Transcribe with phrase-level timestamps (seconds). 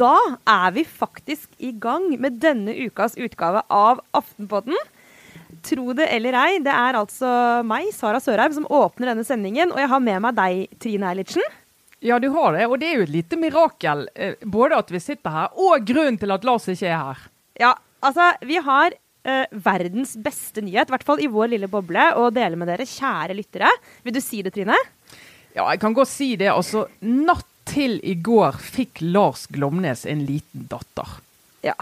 [0.00, 0.14] da
[0.48, 4.76] er vi faktisk i gang med denne ukas utgave av Aftenpodden.
[5.66, 7.30] Tro det eller ei, det er altså
[7.68, 9.74] meg, Sara Sørheim, som åpner denne sendingen.
[9.74, 11.44] Og jeg har med meg deg, Trine Eilertsen.
[12.00, 12.64] Ja, du har det.
[12.70, 14.06] Og det er jo et lite mirakel.
[14.14, 17.26] eh, Både at vi sitter her, og grunnen til at Lars ikke er her.
[17.60, 22.06] Ja, altså, vi har eh, verdens beste nyhet, i hvert fall i vår lille boble,
[22.16, 23.68] å dele med dere, kjære lyttere.
[24.06, 24.78] Vil du si det, Trine?
[25.52, 26.48] Ja, jeg kan godt si det.
[26.54, 31.18] Altså, natt til i går fikk Lars Glomnes en liten datter.
[31.66, 31.76] Ja.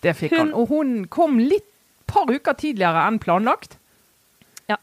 [0.00, 0.54] Det fikk Hun- han.
[0.56, 1.66] Og hun kom litt
[2.10, 3.76] par uker tidligere enn planlagt.
[4.70, 4.76] Ja.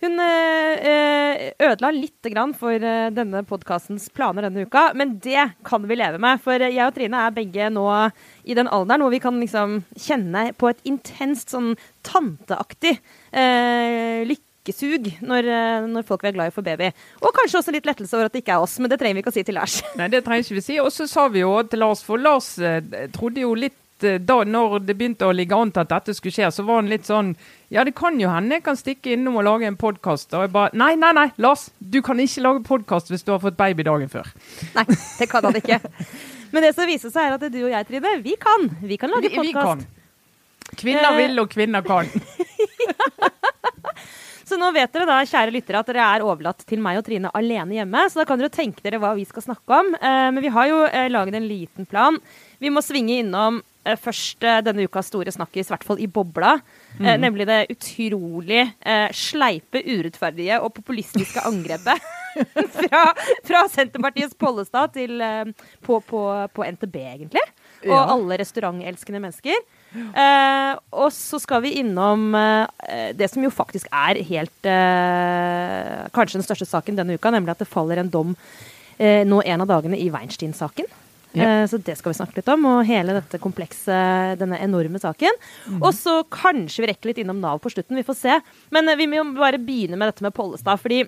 [0.00, 5.50] Hun eh, eh, ødela litt grann for eh, denne podkastens planer denne uka, men det
[5.64, 6.40] kan vi leve med.
[6.44, 7.84] For jeg og Trine er begge nå
[8.44, 11.74] i den alderen hvor vi kan liksom kjenne på et intenst sånn
[12.06, 12.98] tanteaktig
[13.32, 14.24] eh,
[14.64, 16.90] lykkesug når, eh, når folk er glad i å få baby.
[17.20, 19.22] Og kanskje også litt lettelse over at det ikke er oss, men det trenger vi
[19.22, 19.82] ikke å si til Lars.
[19.98, 20.78] Nei, det trenger ikke vi si.
[20.80, 22.80] Og så sa vi jo til Lars, for Lars eh,
[23.12, 26.34] trodde jo litt eh, da når det begynte å ligge an til at dette skulle
[26.34, 27.34] skje, så var han litt sånn
[27.72, 30.32] Ja, det kan jo hende jeg kan stikke innom og lage en podkast.
[30.34, 31.68] Og jeg bare Nei, nei, nei, Lars!
[31.78, 34.30] Du kan ikke lage podkast hvis du har fått baby dagen før.
[34.78, 34.86] Nei,
[35.18, 35.82] det kan han ikke.
[36.54, 38.70] Men det som viser seg, er at du og jeg, Trine, vi kan.
[38.80, 39.90] Vi kan lage podkast.
[40.78, 42.08] Kvinner vil, og kvinner kan.
[44.54, 47.30] Så nå vet dere da, kjære lyttere, at dere er overlatt til meg og Trine
[47.34, 48.04] alene hjemme.
[48.06, 49.88] Så da kan dere tenke dere hva vi skal snakke om.
[49.98, 52.20] Eh, men vi har jo eh, laget en liten plan.
[52.62, 56.54] Vi må svinge innom eh, først denne ukas store snakkis, i hvert fall i bobla.
[56.94, 57.08] Mm.
[57.18, 58.60] nemlig det utrolig
[59.18, 62.04] sleipe, urettferdige og populistiske angrepet
[62.76, 63.00] fra,
[63.42, 65.18] fra Senterpartiets Pollestad til,
[65.82, 66.20] på, på,
[66.54, 67.42] på NTB, egentlig.
[67.88, 68.04] Og Ja.
[68.14, 69.58] alle restaurantelskende mennesker.
[69.94, 76.40] Eh, og så skal vi innom eh, det som jo faktisk er helt eh, Kanskje
[76.40, 78.34] den største saken denne uka, nemlig at det faller en dom
[78.98, 80.88] eh, nå en av dagene i Weinstein-saken.
[81.34, 81.46] Ja.
[81.46, 83.98] Eh, så det skal vi snakke litt om, og hele dette komplekse,
[84.40, 85.38] denne enorme saken.
[85.66, 85.78] Mm.
[85.80, 88.40] Og så kanskje vi rekker litt innom Nav på slutten, vi får se.
[88.74, 91.04] Men eh, vi må jo bare begynne med dette med Pollestad, fordi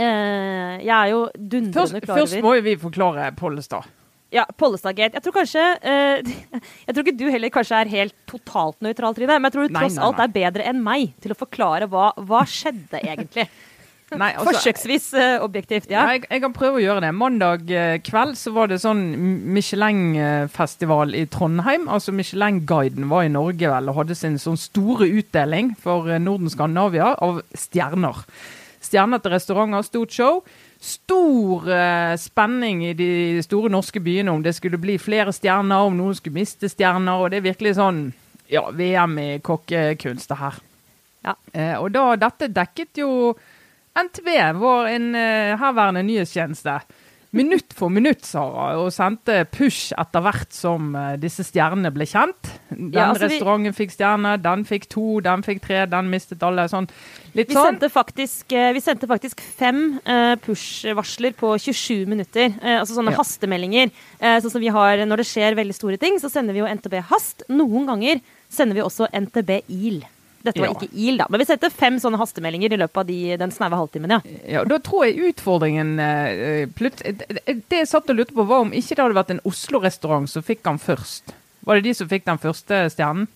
[0.00, 3.88] jeg er jo dundrende klar over først må jo vi forklare Pollestad.
[4.34, 5.18] Ja, Pollestad-gate.
[5.18, 6.34] Jeg tror kanskje uh,
[6.86, 9.38] Jeg tror ikke du heller kanskje er helt totalt nøytral, Trine.
[9.38, 11.90] Men jeg tror du Nei, tross nei, alt er bedre enn meg til å forklare
[11.90, 13.48] hva, hva skjedde egentlig.
[14.18, 16.02] Nei, altså, Forsøksvis uh, objektivt, ja.
[16.10, 17.10] Jeg, jeg kan prøve å gjøre det.
[17.14, 19.04] Mandag uh, kveld så var det sånn
[19.54, 21.86] Michelin-festival i Trondheim.
[21.90, 26.50] Altså Michelin-guiden var i Norge vel og hadde sin sånn store utdeling for eh, Norden
[26.50, 28.24] Skandinavia av stjerner.
[28.82, 30.42] Stjerner til restauranter, stort show.
[30.80, 35.96] Stor eh, spenning i de store norske byene om det skulle bli flere stjerner, om
[35.98, 37.20] noen skulle miste stjerner.
[37.20, 38.06] Og det er virkelig sånn
[38.50, 40.60] ja, VM i kokkekunst, det her.
[41.26, 41.36] Ja.
[41.52, 43.10] Eh, og da, dette dekket jo
[44.00, 46.76] NTV, vår en uh, herværende nyhetstjeneste,
[47.32, 52.50] minutt for minutt, Sara, og sendte push etter hvert som eh, disse stjernene ble kjent.
[52.70, 56.66] Den Ja, altså vi- fikk stjerne, den fikk to, den fikk tre, den mistet alle.
[56.68, 56.88] Sånn.
[57.34, 57.78] Litt Vi sånn.
[57.78, 62.50] sendte faktisk, eh, vi sendte faktisk fem eh, push-varsler på 27 minutter.
[62.62, 63.18] Altså sånne Ja.
[63.22, 63.90] hastemeldinger.
[64.20, 67.00] Sånn som vi har når det skjer veldig store ting, så sender vi jo NTB
[67.10, 67.42] Hast.
[67.48, 70.04] Noen ganger sender vi også NTB Il.
[70.42, 70.72] Dette var Ja.
[70.72, 71.26] ikke Il, da.
[71.28, 74.20] Men vi sendte fem sånne hastemeldinger i løpet av de, den snaue halvtimen, ja.
[74.48, 77.26] Ja, da tror jeg utfordringen uh, plut- det,
[77.68, 80.42] det jeg satt og lurte på, var om ikke det hadde vært en Oslo-restaurant som
[80.46, 81.34] fikk den først.
[81.68, 83.28] Var det de som fikk den første stjernen?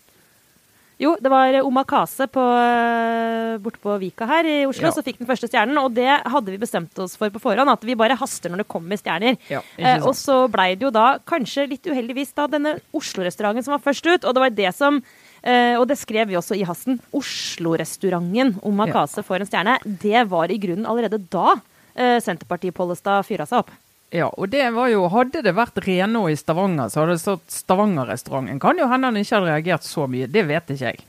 [1.03, 4.93] Jo, det var Omakase på, eh, borte på Vika her i Oslo Ja.
[4.95, 5.77] som fikk den første stjernen.
[5.83, 8.69] Og det hadde vi bestemt oss for på forhånd, at vi bare haster når det
[8.71, 9.37] kommer stjerner.
[9.51, 13.73] Ja, Eh, og så blei det jo da, kanskje litt uheldigvis, da denne Oslo-restauranten som
[13.75, 14.25] var først ut.
[14.25, 15.03] Og det var det som
[15.45, 16.99] eh, Og det skrev vi også i hasten.
[17.13, 19.79] Oslo-restauranten Omakase får en stjerne.
[19.85, 21.55] Det var i grunnen allerede da
[21.95, 23.73] eh, Senterparti-Pollestad fyra seg opp.
[24.15, 27.51] Ja, og det var jo, Hadde det vært Renå i Stavanger, så hadde det stått
[27.51, 28.61] Stavanger-restauranten.
[28.63, 30.29] Kan jo hende han ikke hadde reagert så mye.
[30.31, 31.03] Det vet ikke jeg.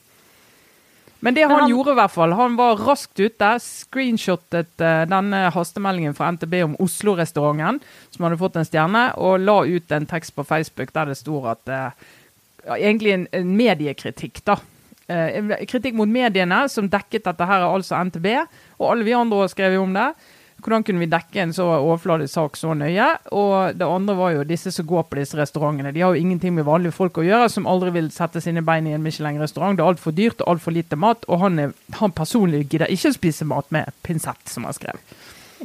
[1.25, 3.51] Men det Men han, han- gjorde, i hvert fall, han var raskt ute.
[3.63, 7.79] Screenshottet uh, denne hastemeldingen fra NTB om Oslo-restauranten,
[8.13, 11.39] som hadde fått en stjerne, og la ut en tekst på Facebook der det sto
[11.49, 11.89] at eh,
[12.65, 14.59] ja, Egentlig en, en mediekritikk, da.
[15.07, 18.31] Eh, kritikk mot mediene som dekket dette her, er altså NTB.
[18.79, 20.09] Og alle vi andre har skrevet om det.
[20.65, 23.05] Hvordan kunne vi dekke en så overfladisk sak så nøye?
[23.37, 25.91] Og det andre var jo disse som går på disse restaurantene.
[25.93, 28.87] De har jo ingenting med vanlige folk å gjøre, som aldri vil sette sine bein
[28.89, 29.77] i en Michelin-restaurant.
[29.77, 33.11] Det er altfor dyrt og altfor lite mat, og han, er, han personlig gidder ikke
[33.11, 34.97] å spise mat med pinsett, som han skrev.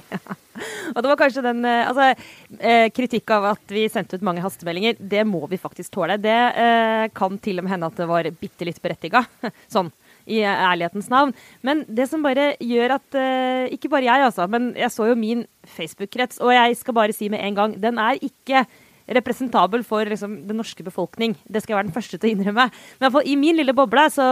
[0.95, 2.11] Og det var kanskje den eh, altså,
[2.59, 4.99] eh, kritikk av at vi sendte ut mange hastemeldinger.
[4.99, 6.19] Det må vi faktisk tåle.
[6.21, 9.25] Det eh, kan til og med hende at det var bitte litt berettiga.
[9.73, 9.93] Sånn
[10.31, 11.33] i ærlighetens navn.
[11.67, 15.17] Men det som bare gjør at eh, Ikke bare jeg, altså, men jeg så jo
[15.19, 18.65] min Facebook-krets, og jeg skal bare si med en gang, den er ikke
[19.11, 21.35] representabel for liksom, den norske befolkning.
[21.45, 22.67] Det skal jeg være den første til å innrømme.
[23.03, 24.27] Men i, min lille boble så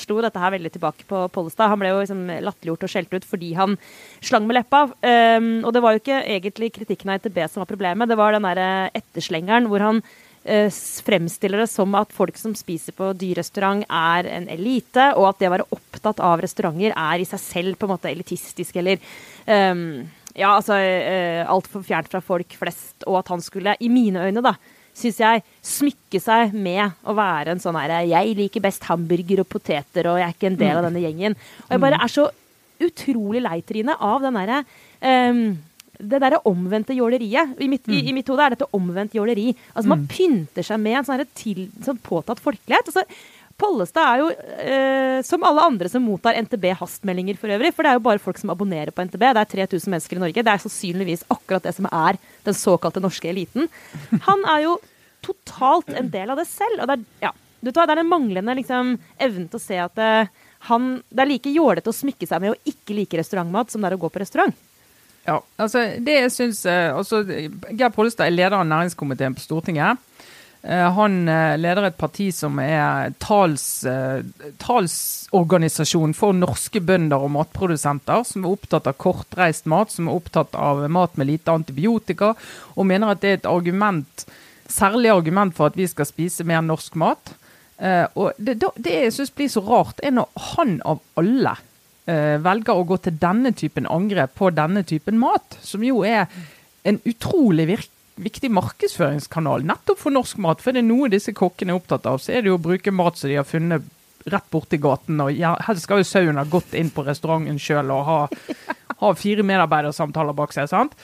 [0.00, 1.70] slo dette her veldig tilbake på Pollestad.
[1.72, 3.78] Han ble jo liksom latterliggjort og skjelt ut fordi han
[4.24, 4.86] slang med leppa.
[5.04, 8.34] Um, og det var jo ikke egentlig kritikken av NTB som var problemet, det var
[8.34, 13.84] den derre etterslengeren hvor han uh, fremstiller det som at folk som spiser på dyrrestaurant,
[13.84, 17.78] er en elite, og at det å være opptatt av restauranter er i seg selv
[17.78, 19.02] på en måte elitistisk eller
[19.46, 20.04] um,
[20.34, 24.42] ja, altså eh, altfor fjernt fra folk flest, og at han skulle, i mine øyne,
[24.44, 24.54] da,
[24.94, 29.50] syns jeg, smykke seg med å være en sånn herre Jeg liker best hamburger og
[29.50, 30.88] poteter, og jeg er ikke en del av mm.
[30.88, 31.38] denne gjengen.
[31.66, 32.26] Og jeg bare er så
[32.84, 34.64] utrolig lei, Trine, av den derre
[35.00, 35.46] um,
[35.94, 37.54] det derre omvendte jåleriet.
[37.62, 38.10] I mitt, mm.
[38.16, 39.52] mitt hode er dette omvendt jåleri.
[39.74, 40.08] Altså, man mm.
[40.10, 42.90] pynter seg med en sånn, til, sånn påtatt folkelighet.
[42.90, 43.04] Altså,
[43.60, 47.98] Pollestad er jo, eh, som alle andre som mottar NTB-hastmeldinger for øvrig, for det er
[48.00, 49.22] jo bare folk som abonnerer på NTB.
[49.22, 50.42] Det er 3000 mennesker i Norge.
[50.42, 53.70] Det er sannsynligvis akkurat det som er den såkalte norske eliten.
[54.26, 54.74] Han er jo
[55.24, 56.82] totalt en del av det selv.
[56.82, 57.32] Og det er, ja,
[57.70, 61.20] tar, det er den manglende liksom, evnen til å se at det, eh, han, det
[61.20, 64.00] er like jålete å smykke seg med å ikke like restaurantmat som det er å
[64.00, 64.54] gå på restaurant.
[65.24, 70.00] Ja, altså det jeg syns eh, altså, Geir Pollestad er leder av næringskomiteen på Stortinget.
[70.66, 74.12] Eh, han eh, leder et parti som er eh,
[74.64, 80.56] talsorganisasjon for norske bønder og matprodusenter, som er opptatt av kortreist mat, som er opptatt
[80.56, 82.32] av mat med lite antibiotika,
[82.78, 84.24] og mener at det er et argument,
[84.72, 87.36] særlig argument for at vi skal spise mer norsk mat.
[88.16, 91.56] Og det, det jeg syns blir så rart, er når han av alle
[92.06, 96.30] velger å gå til denne typen angrep på denne typen mat, som jo er
[96.88, 100.62] en utrolig virke viktig markedsføringskanal nettopp for norsk mat.
[100.62, 102.94] For det er noe disse kokkene er opptatt av, så er det jo å bruke
[102.94, 103.90] mat som de har funnet
[104.24, 105.20] rett borti gaten.
[105.20, 108.18] og Helst skal jo sauen ha gått inn på restauranten sjøl og ha,
[109.02, 110.70] ha, fire medarbeidersamtaler bak seg.
[110.70, 110.96] sant?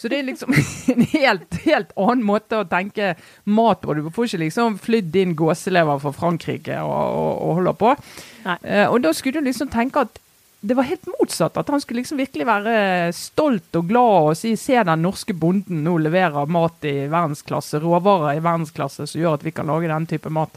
[0.00, 0.54] Så det er liksom
[0.94, 3.14] en helt, helt annen måte å tenke
[3.44, 3.98] mat på.
[3.98, 7.94] Du får ikke liksom flydd inn gåselever fra Frankrike og, og, og holder på.
[8.42, 8.58] Nei.
[8.88, 10.21] og da skulle du liksom tenke at
[10.64, 11.56] det var helt motsatt.
[11.56, 12.74] At han skulle liksom virkelig være
[13.16, 18.38] stolt og glad og si se den norske bonden nå leverer mat i verdensklasse, råvarer
[18.38, 20.54] i verdensklasse som gjør at vi kan lage den type mat.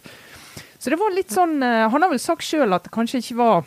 [0.78, 3.40] Så det var litt sånn eh, Han har vel sagt sjøl at det kanskje ikke
[3.40, 3.64] var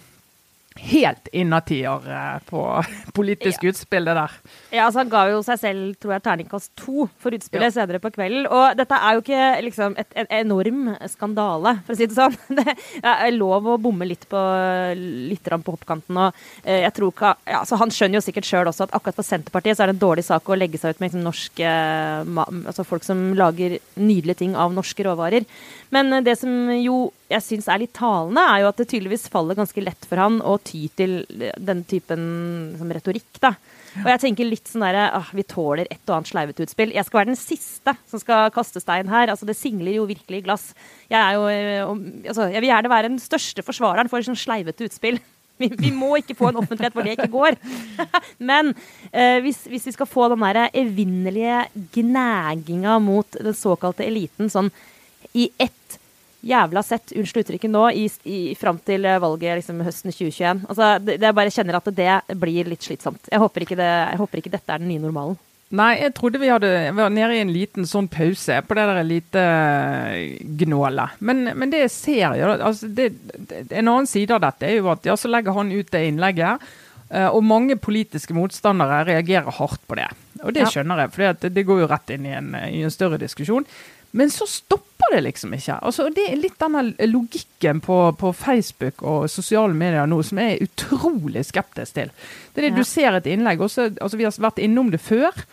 [0.78, 2.62] helt innertier eh, på
[3.18, 3.72] politisk ja.
[3.72, 4.34] utspill, det der.
[4.70, 7.74] Ja, altså Han ga jo seg selv tror jeg, terningkast to for utspillet ja.
[7.80, 8.46] senere på kvelden.
[8.46, 12.38] Og dette er jo ikke liksom et, en enorm skandale, for å si det sånn.
[12.58, 12.74] Det
[13.08, 14.40] er lov å bomme litt på,
[14.98, 16.16] litt på hoppkanten.
[16.16, 19.18] og eh, jeg tror ikke, ja, så Han skjønner jo sikkert sjøl også at akkurat
[19.18, 21.74] for Senterpartiet så er det en dårlig sak å legge seg ut med liksom, norske,
[22.72, 25.46] altså folk som lager nydelige ting av norske råvarer.
[25.94, 29.58] Men det som jo jeg syns er litt talende, er jo at det tydeligvis faller
[29.58, 32.22] ganske lett for han å ty til den typen
[32.72, 33.52] liksom, retorikk, da.
[33.98, 36.92] Og jeg tenker litt sånn derre ah, Vi tåler et og annet sleivete utspill.
[36.94, 39.32] Jeg skal være den siste som skal kaste stein her.
[39.32, 40.68] Altså, det singler jo virkelig i glass.
[41.10, 44.88] Jeg er jo eh, altså, Jeg vil gjerne være den største forsvareren for sånn sleivete
[44.88, 45.20] utspill.
[45.58, 47.56] Vi, vi, må ikke få en offentlighet hvor det ikke går.
[48.50, 48.70] Men
[49.10, 51.64] eh, hvis, hvis, vi skal få den der evinnelige
[51.96, 54.70] gnaginga mot den såkalte eliten sånn
[55.34, 55.98] i ett
[56.46, 60.64] jævla sett, unnskyld uttrykket nå, i, i, fram til eh, valget liksom, høsten 2021.
[60.68, 63.30] Altså, det, jeg bare kjenner at det blir litt slitsomt.
[63.30, 65.38] Jeg håper, ikke det, jeg håper ikke dette er den nye normalen.
[65.68, 69.02] Nei, jeg trodde vi hadde var nede i en liten sånn pause på det der
[69.04, 71.18] lite eh, gnålet.
[71.20, 73.10] Men, men det jeg ser, jo altså det,
[73.68, 76.68] en annen side av dette er jo at ja, så legger han ut det innlegget.
[77.08, 80.10] Uh, og mange politiske motstandere reagerer hardt på det.
[80.44, 83.16] Og det skjønner jeg, for det, går jo rett inn i en, i en større
[83.20, 83.64] diskusjon.
[84.10, 85.78] Men så stopper det liksom ikke.
[85.84, 90.54] Altså, det er litt denne logikken på, på, Facebook og sosiale medier nå som jeg
[90.54, 92.12] er utrolig skeptisk til.
[92.54, 92.78] Det er det ja.
[92.78, 95.44] du ser et innlegg, også, altså Vi har vært innom det før.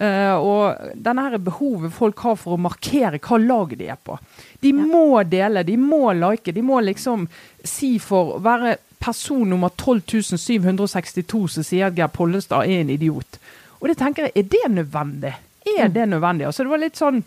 [0.00, 4.16] Uh, og denne her behovet folk har for å markere hva lag de er på.
[4.62, 4.86] De ja.
[4.90, 6.54] må dele, de må like.
[6.56, 7.26] De må liksom
[7.66, 13.38] si for å være person nummer 12.762 som sier at Geir Pollestad er en idiot.
[13.80, 15.34] Og det tenker jeg, er det nødvendig?
[15.68, 15.94] Er mm.
[15.94, 16.46] det nødvendig?
[16.48, 17.22] Altså Det var litt sånn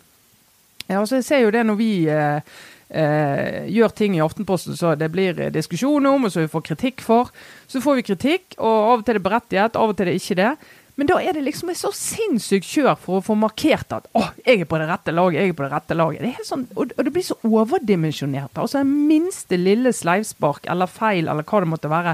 [0.88, 2.54] ja, altså jeg ser jo det når vi eh,
[2.90, 7.04] eh, gjør ting i Aftenposten så det blir diskusjon om, og så vi får kritikk
[7.06, 7.34] for.
[7.68, 10.14] Så får vi kritikk, og av og til er det berettiget, av og til er
[10.14, 10.54] det ikke det.
[10.96, 14.28] Men da er det liksom et så sinnssykt kjør for å få markert at å,
[14.46, 16.22] jeg er på det rette laget, jeg er på det rette laget.
[16.22, 18.54] Det er helt sånn, og, det blir så overdimensjonert.
[18.62, 22.14] Altså Den minste lille sleivspark eller feil eller hva det måtte være,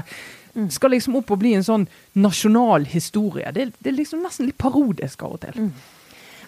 [0.54, 0.70] mm.
[0.72, 1.86] skal liksom opp og bli en sånn
[2.16, 3.52] nasjonal historie.
[3.52, 5.66] Det, det er liksom nesten litt parodisk av og til.
[5.68, 5.72] Mm.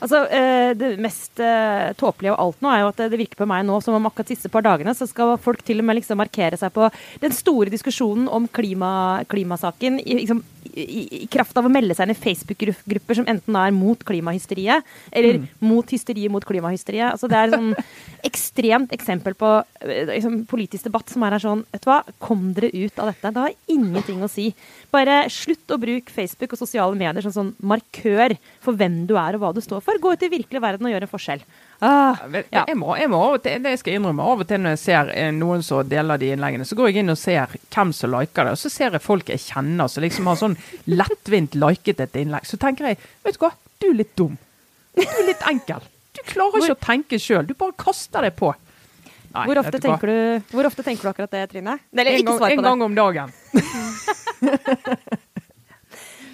[0.03, 3.49] Altså, eh, Det mest uh, tåpelige av alt nå er jo at det, virker på
[3.49, 6.19] meg nå som om akkurat siste par dagene så skal folk til og med liksom
[6.19, 6.89] markere seg på
[7.23, 10.43] den store diskusjonen om klima, klimasaken liksom,
[10.75, 14.85] i, i kraft av å melde seg inn i Facebook-grupper som enten er mot klimahysteriet,
[15.13, 15.49] eller Mm.
[15.61, 17.13] mot hysteriet mot klimahysteriet.
[17.15, 17.71] Altså, det er sånn
[18.29, 19.51] ekstremt eksempel på
[19.83, 23.11] eh, liksom, politisk debatt som er her sånn Vet du hva, kom dere ut av
[23.11, 23.33] dette.
[23.33, 24.51] Det har ingenting å si.
[24.93, 29.37] Bare slutt å bruke Facebook og sosiale medier som sånn markør for hvem du er
[29.39, 29.99] og hva du står for.
[30.03, 31.45] Gå ut i virkelig verden og gjør en forskjell.
[31.83, 32.63] Ah, Ja.
[32.69, 35.09] jeg, må, jeg må til, det skal jeg innrømme, av og til når jeg ser
[35.19, 38.47] eh, noen som deler de innleggene, så går jeg inn og ser hvem som liker
[38.47, 38.53] det.
[38.55, 40.55] Og så ser jeg folk jeg kjenner som liksom har sånn
[41.01, 42.47] lettvint liket et innlegg.
[42.47, 43.51] Så tenker jeg, vet du hva,
[43.83, 44.39] du er litt dum.
[44.95, 45.83] Du er litt enkel.
[46.13, 47.47] Du klarer ikke å tenke sjøl.
[47.49, 48.53] Du bare kaster deg på.
[49.33, 49.89] Nei, hvor, ofte du
[50.53, 51.79] hvor ofte tenker du akkurat det, Trine?
[51.97, 52.65] Eller En gang, en det.
[52.69, 53.33] gang om dagen.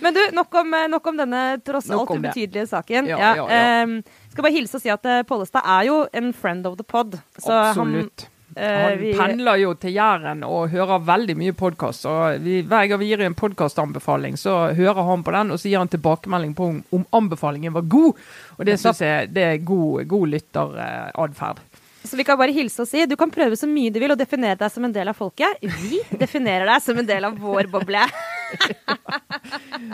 [0.01, 3.09] Men du, nok om, nok om denne tross alt ubetydelige saken.
[3.11, 3.47] Ja, ja, ja.
[3.51, 3.97] ehm,
[4.39, 7.19] skal bare hilse og si at eh, Pollestad er jo en friend of the pod.
[7.43, 8.29] Så Absolutt.
[8.55, 12.07] Han, eh, Han pendler jo til Jæren og hører veldig mye podkast.
[12.07, 15.91] Hver gang vi gir en podkastanbefaling, så hører han på den, og så gir han
[15.91, 18.23] tilbakemelding på om, om anbefalingen var god.
[18.59, 21.63] Og det syns jeg det er god, god lytteratferd.
[22.09, 24.21] Så vi kan bare hilse og si du kan prøve så mye du vil og
[24.21, 25.61] definere deg som en del av folket.
[25.63, 28.05] Vi definerer deg som en del av vår boble.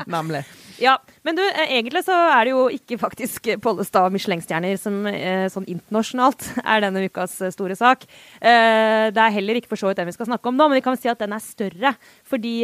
[0.06, 0.44] Nemlig.
[0.78, 5.06] Ja, Men du, eh, egentlig så er det jo ikke faktisk Pollestad og Michelin-stjerner som
[5.06, 8.06] eh, sånn internasjonalt er denne ukas eh, store sak.
[8.40, 10.84] Det er heller ikke for så vidt den vi skal snakke om nå, men vi
[10.84, 11.94] kan si at den er større.
[12.28, 12.54] Fordi,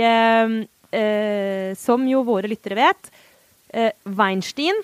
[1.78, 3.10] som jo våre lyttere vet,
[4.04, 4.80] Weinstein,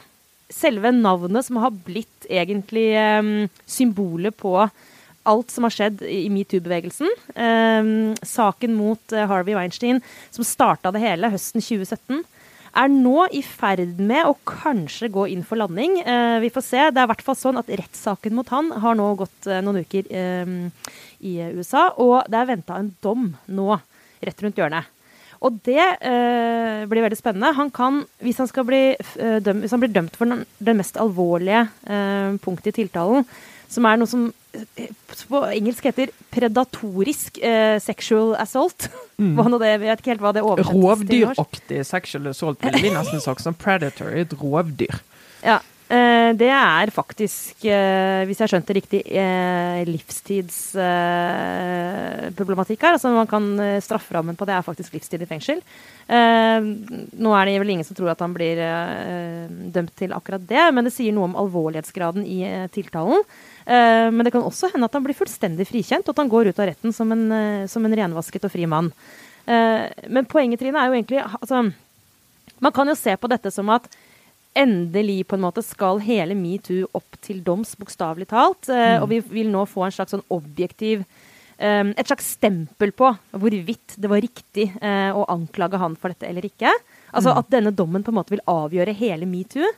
[0.53, 4.55] selve navnet som har blitt egentlig um, symbolet på
[5.26, 7.11] alt som har skjedd i metoo-bevegelsen.
[7.35, 12.23] Um, saken mot uh, Harvey Weinstein, som starta det hele høsten 2017
[12.76, 15.99] er nå i ferd med å kanskje gå inn for landing.
[16.03, 16.83] Eh, vi får se.
[16.91, 19.81] Det er i hvert fall sånn at rettssaken mot han har nå gått eh, noen
[19.87, 20.53] uker eh,
[21.25, 23.71] i USA, og det er venta en dom nå,
[24.21, 24.93] rett rundt hjørnet.
[25.45, 27.52] Og det eh, blir veldig spennende.
[27.59, 30.97] Han kan, hvis han, skal bli, eh, døm, hvis han blir dømt for den, mest
[31.00, 33.26] alvorlige eh, punktet i tiltalen,
[33.69, 34.90] som er noe som eh,
[35.28, 38.88] på engelsk heter predatorisk eh, sexual assault.
[39.37, 40.83] Hva nå det, jeg vet ikke helt hva det oversettes til.
[40.85, 44.12] Rovdyraktig sexual assault ville vi nesten sagt som predator.
[44.12, 45.00] Et rovdyr.
[45.45, 45.61] Ja.
[45.87, 52.99] Eh, det er faktisk, eh, hvis jeg har skjønt det riktig, eh, livstidsproblematikk her.
[52.99, 53.47] Altså man kan
[53.81, 55.62] Strafferammen på det er faktisk livstid i fengsel.
[56.09, 58.57] Nå er det vel ingen som tror at han blir
[59.73, 63.23] dømt til akkurat det, men det sier noe om alvorlighetsgraden i tiltalen.
[63.66, 66.59] Men det kan også hende at han blir fullstendig frikjent, og at han går ut
[66.59, 68.93] av retten som en, som en renvasket og fri mann.
[69.47, 71.73] Men poenget, Trine, er jo egentlig altså,
[72.61, 73.88] Man kan jo se på dette som at
[74.57, 78.69] endelig på en måte skal hele metoo opp til doms, bokstavelig talt.
[78.71, 79.03] Mm.
[79.03, 81.05] Og vi vil nå få en slags sånn objektiv
[81.61, 86.29] um, Et slags stempel på hvorvidt det var riktig uh, å anklage han for dette
[86.29, 86.73] eller ikke.
[87.17, 89.69] Altså at denne dommen på en måte vil avgjøre hele metoo.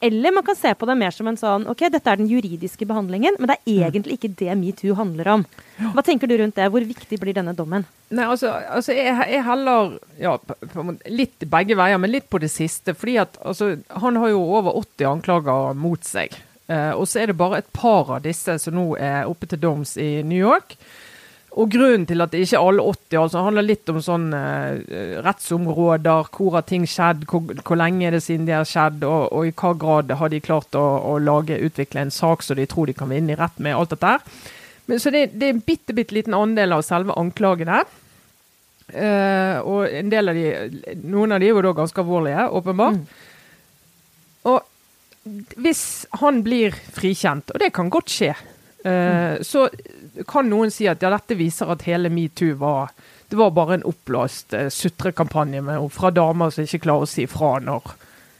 [0.00, 2.86] Eller man kan se på det mer som en sånn Ok, dette er den juridiske
[2.86, 5.46] behandlingen, men det er egentlig ikke det metoo handler om.
[5.94, 6.68] Hva tenker du rundt det?
[6.70, 7.86] Hvor viktig blir denne dommen?
[8.14, 10.36] Nei, altså, altså jeg, jeg heller ja,
[11.10, 12.94] litt begge veier, men litt på det siste.
[12.94, 13.74] fordi at altså,
[14.04, 16.36] Han har jo over 80 anklager mot seg.
[16.68, 19.60] Eh, og så er det bare et par av disse som nå er oppe til
[19.60, 20.76] doms i New York.
[21.58, 25.22] Og grunnen til at det ikke er alle 80, altså handler litt om sånn eh,
[25.26, 29.32] rettsområder, hvor har ting skjedd, hvor, hvor lenge er det siden det har skjedd, og,
[29.34, 32.68] og i hva grad har de klart å, å lage, utvikle en sak så de
[32.70, 34.22] tror de kan vinne i rett med alt dette her.
[34.88, 37.82] Men, så det, det er en bitte, bitte liten andel av selve anklagene.
[38.88, 43.18] Eh, og en del av de, noen av de er jo da ganske alvorlige, åpenbart.
[44.48, 45.82] Og hvis
[46.22, 48.30] han blir frikjent, og det kan godt skje,
[48.88, 49.66] eh, så
[50.26, 52.90] kan noen si at ja, dette viser at hele metoo var
[53.28, 55.60] det var bare en oppblåst eh, sutrekampanje
[55.92, 57.90] fra damer som ikke klarer å si fra når,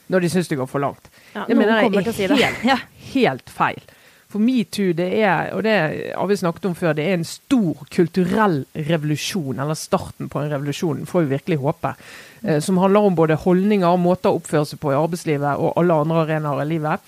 [0.08, 1.10] når de syns det går for langt.
[1.34, 2.78] Ja, Det mener jeg er si helt, Ja.
[3.12, 3.82] helt feil.
[4.28, 5.74] For metoo, det er, og det
[6.12, 10.50] har vi snakket om før, det er en stor kulturell revolusjon, eller starten på en
[10.52, 11.94] revolusjon, får vi virkelig håpe,
[12.44, 15.76] eh, som handler om både holdninger og måter å oppføre seg på i arbeidslivet og
[15.80, 17.00] alle andre arenaer i livet.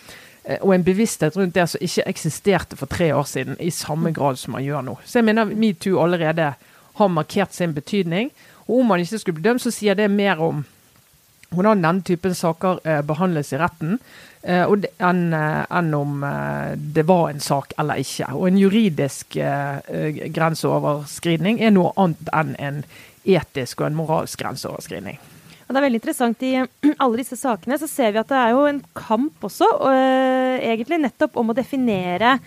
[0.44, 4.12] Eh, Og en bevissthet rundt det som ikke eksisterte for tre år siden i samme
[4.12, 4.98] grad som man gjør nå.
[5.04, 6.54] Så jeg mener metoo allerede
[6.94, 8.30] har markert sin betydning.
[8.68, 10.64] Og om man ikke skulle bli dømt, så sier det mer om
[11.50, 13.98] hvordan denne typen saker eh, behandles i retten,
[14.42, 14.66] eh,
[15.02, 18.30] enn om eh, det var en sak eller ikke.
[18.36, 19.36] Og en juridisk
[20.36, 22.84] grenseoverskridning er noe annet enn en
[23.26, 25.18] etisk og en moralsk grenseoverskridning.
[25.70, 26.54] Og det er veldig interessant I
[27.04, 30.56] alle disse sakene så ser vi at det er jo en kamp også, og, øh,
[30.66, 32.40] egentlig nettopp om å definere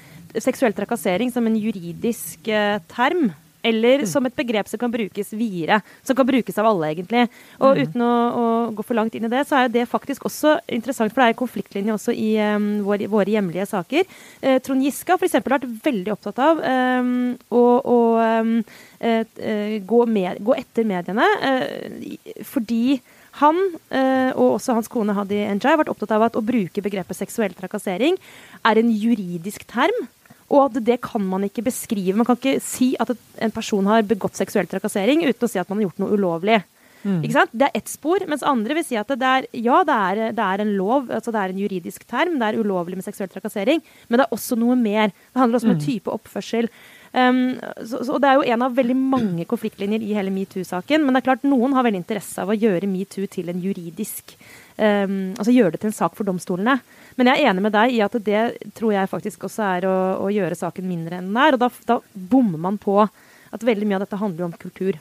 [0.44, 3.32] seksuell trakassering som en juridisk øh, term.
[3.64, 5.78] Eller som et begrep som kan brukes videre.
[6.04, 7.22] Som kan brukes av alle, egentlig.
[7.64, 10.28] Og uten å, å gå for langt inn i det, så er jo det faktisk
[10.28, 14.04] også interessant, for det er en konfliktlinje også i um, våre, våre hjemlige saker.
[14.44, 15.40] Eh, Trond Giske har f.eks.
[15.48, 17.16] vært veldig opptatt av um,
[17.56, 18.54] å, å um,
[19.00, 23.00] eh, eh, gå, med, gå, etter mediene eh, fordi
[23.42, 23.60] han
[23.90, 27.18] eh, og også hans kone Hadi Njay har vært opptatt av at å bruke begrepet
[27.18, 28.20] seksuell trakassering
[28.66, 30.06] er en juridisk term.
[30.54, 32.18] Og at det kan man ikke beskrive.
[32.20, 33.10] Man kan ikke si at
[33.42, 36.60] en person har begått seksuell trakassering uten å si at man har gjort noe ulovlig.
[37.04, 37.20] Mm.
[37.20, 37.56] Ikke sant?
[37.58, 40.44] Det er ett spor, mens andre vil si at det er, ja, det er, det
[40.46, 43.82] er, en lov, altså det er en juridisk term, det er ulovlig med seksuell trakassering,
[44.08, 45.12] men det er også noe mer.
[45.34, 45.88] Det handler også om en mm.
[45.88, 46.70] type oppførsel.
[47.14, 51.04] Um, så, så, Det er jo en av veldig mange konfliktlinjer i hele metoo-saken.
[51.04, 54.34] Men det er klart noen har veldig interesse av å gjøre metoo til en juridisk
[54.78, 56.80] um, Altså gjøre det til en sak for domstolene.
[57.20, 58.42] Men jeg er enig med deg i at det
[58.74, 61.54] tror jeg faktisk også er å, å gjøre saken mindre enn den er.
[61.54, 64.98] Og da, da, bommer man på at veldig mye av dette handler om kultur.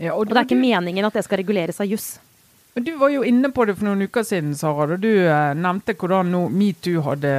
[0.00, 2.14] Ja, og, og, det er ikke du, meningen at det skal reguleres av juss.
[2.74, 5.96] Du var jo inne på det for noen uker siden, Sara, da du eh, nevnte
[5.98, 7.32] hvordan metoo hadde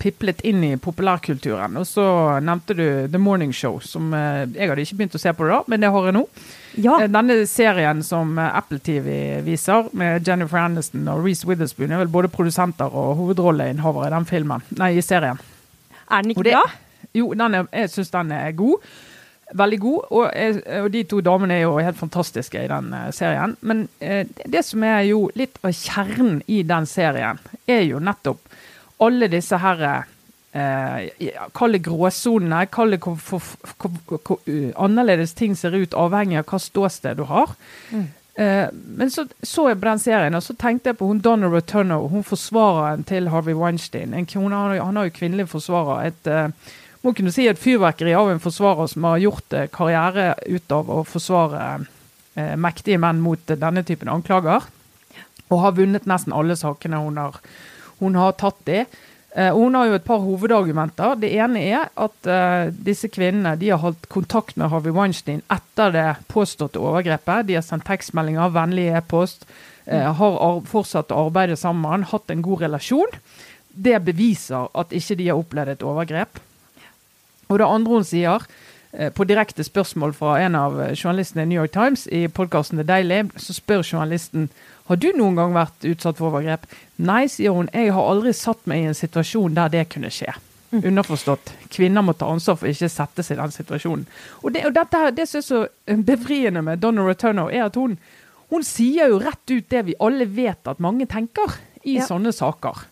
[0.00, 1.76] piplet inn i populærkulturen.
[1.76, 2.06] Og så
[2.40, 5.52] nevnte du The Morning Show, som eh, jeg hadde ikke begynt å se på det
[5.52, 6.24] da, men det har jeg nå.
[6.80, 6.96] Ja.
[7.02, 12.00] Eh, denne serien som eh, Apple TV viser, med Jennifer Aniston og Reece Witherspoon, er
[12.00, 15.40] vel både produsenter og hovedrolleinnehavere i den filmen, nei, i serien.
[16.08, 16.64] Er den ikke bra?
[17.14, 18.80] Jo, er, jeg syns den er god.
[19.54, 20.06] Veldig god.
[20.10, 20.24] Og,
[20.80, 23.54] og, de to damene er jo helt fantastiske i den uh, serien.
[23.62, 28.42] Men uh, det som er jo litt av kjernen i den serien, er jo nettopp
[29.04, 29.94] alle disse herre
[30.54, 31.08] eh,
[31.54, 32.66] Kall det gråsonene.
[32.72, 34.40] Kall det hvor,
[34.86, 37.56] annerledes ting ser ut, avhengig av hva ståsted du har.
[37.90, 38.06] Mm.
[38.34, 41.50] Eh, men så så jeg på den serien, og så tenkte jeg på hun Donna
[41.50, 44.14] Roturno, hun forsvareren til Harvey Weinstein.
[44.14, 46.06] En, hun, han har jo kvinnelig forsvarer.
[46.10, 46.48] et eh,
[47.04, 50.90] må kunne si et fyrverkeri av en forsvarer som har gjort eh, karriere ut av
[50.90, 51.64] å forsvare
[52.34, 54.64] eh, mektige menn mot eh, denne typen anklager.
[55.52, 57.36] Og har vunnet nesten alle sakene hun har,
[58.00, 58.84] hun har tatt i.
[59.34, 61.18] Eh, hun har jo et par hovedargumenter.
[61.20, 65.92] Det ene er at eh, disse kvinnene de har holdt kontakt med Harvey Weinstein etter
[65.94, 67.48] det påståtte overgrepet.
[67.48, 69.44] De har sendt tekstmeldinger, vennlig e-post,
[69.90, 73.18] uh, har fortsatt å arbeide sammen, hatt en god relasjon.
[73.74, 76.40] Det beviser at ikke de har opplevd et overgrep.
[77.48, 78.46] Og det andre hun sier,
[79.14, 83.24] på direkte spørsmål fra en av journalistene i New York Times i podkasten The Daily,
[83.36, 84.46] så spør journalisten
[84.88, 86.66] har du noen gang vært utsatt for overgrep?
[87.00, 87.70] Nei, sier hun.
[87.72, 90.34] Jeg har aldri satt meg i en situasjon der det kunne skje.
[90.74, 90.82] Mm.
[90.90, 91.54] Underforstått.
[91.72, 94.04] Kvinner må ta ansvar for ikke sette seg i den situasjonen.
[94.42, 95.62] Og Det, og dette, det som er så
[96.04, 97.96] befriende med Donna Returno, er at hun,
[98.52, 102.08] hun sier jo rett ut det vi alle vet at mange tenker i ja.
[102.08, 102.84] sånne saker.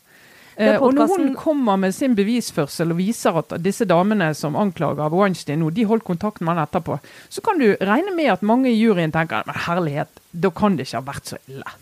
[0.63, 5.13] Eh, og når hun kommer med sin bevisførsel og viser at disse damene som anklager
[5.13, 6.99] Weinstein nå, de holdt kontakt med han etterpå,
[7.33, 10.89] så kan du regne med at mange i juryen tenker men herlighet, da kan det
[10.89, 11.77] ikke ha vært så ille.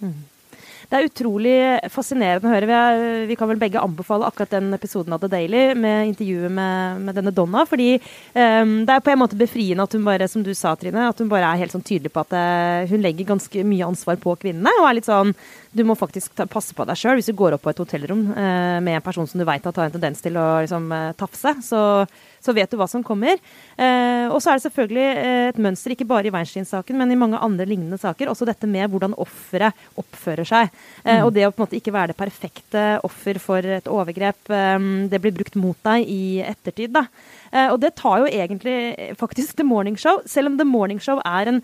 [0.00, 0.22] Mm.
[0.90, 1.54] Det er utrolig
[1.92, 2.68] fascinerende å høre.
[2.68, 6.52] Vi, er, vi, kan vel begge anbefale akkurat den episoden av The Daily med intervjuet
[6.52, 7.64] med, med denne Donna.
[7.68, 11.08] Fordi um, det er på en måte befriende at hun bare, som du sa, Trine,
[11.08, 14.20] at hun bare er helt sånn tydelig på at uh, hun legger ganske mye ansvar
[14.22, 14.72] på kvinnene.
[14.80, 15.34] Og er litt sånn
[15.74, 18.28] Du må faktisk ta, passe på deg sjøl hvis du går opp på et hotellrom
[18.30, 21.56] uh, med en person som du veit har en tendens til å liksom, uh, tafse.
[21.66, 21.80] Så
[22.44, 23.40] så vet du hva som kommer.
[23.76, 27.18] Eh, og så er det selvfølgelig eh, et mønster, ikke bare i Weinstein-saken, men i
[27.18, 28.30] mange andre lignende saker.
[28.30, 30.74] Også dette med hvordan offeret oppfører seg.
[31.02, 31.24] Eh, mm.
[31.24, 34.90] Og det å på en måte ikke være det perfekte offer for et overgrep, eh,
[35.10, 36.94] det blir brukt mot deg i ettertid.
[36.98, 37.08] da.
[37.54, 40.18] Uh, og det tar jo egentlig faktisk The Morning Show.
[40.26, 41.60] Selv om The Morning Show er en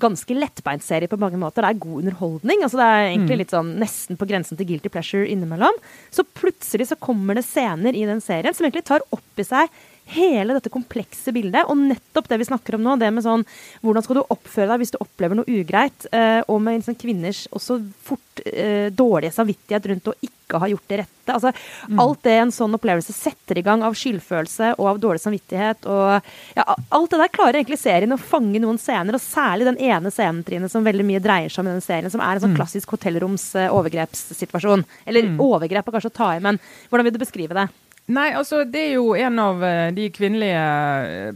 [0.00, 1.66] ganske lettbeint serie på mange måter.
[1.66, 2.62] Det er god underholdning.
[2.64, 3.42] altså Det er egentlig mm.
[3.42, 5.76] litt sånn nesten på grensen til guilty pleasure innimellom.
[6.14, 9.68] Så plutselig så kommer det scener i den serien som egentlig tar opp i seg
[10.14, 11.68] hele dette komplekse bildet.
[11.68, 13.44] Og nettopp det vi snakker om nå, det med sånn
[13.82, 16.08] Hvordan skal du oppføre deg hvis du opplever noe ugreit?
[16.12, 20.86] Eh, og med liksom kvinners også fort eh, dårlige samvittighet rundt å ikke ha gjort
[20.88, 21.34] det rette.
[21.34, 21.52] Altså,
[21.90, 21.98] mm.
[22.00, 25.88] Alt det en sånn opplevelse setter i gang av skyldfølelse og av dårlig samvittighet.
[25.90, 26.64] og ja,
[26.96, 30.40] Alt det der klarer egentlig serien å fange noen scener, og særlig den ene scenen
[30.46, 32.60] Trine, som veldig mye dreier seg om i den serien, som er en sånn mm.
[32.62, 34.86] klassisk hotellroms uh, overgrepssituasjon.
[35.04, 35.36] Eller mm.
[35.44, 37.68] overgrep er kanskje å ta i, men hvordan vil du beskrive det?
[38.08, 40.64] Nei, altså det er jo en av eh, de kvinnelige